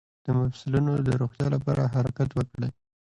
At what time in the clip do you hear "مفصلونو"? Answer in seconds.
0.37-0.91